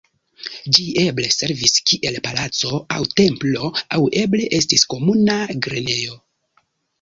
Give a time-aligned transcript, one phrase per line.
[0.75, 3.69] Ĝi eble servis kiel palaco aŭ templo
[3.99, 5.39] aŭ eble estis komunuma
[5.69, 6.19] grenejo.